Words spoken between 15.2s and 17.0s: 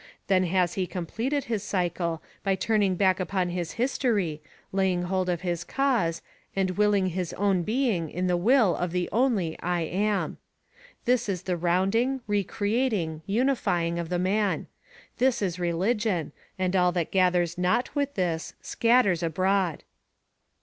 is religion, and all